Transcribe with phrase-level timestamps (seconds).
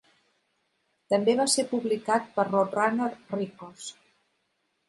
[1.13, 3.93] També va ser publicat per Roadrunner Records.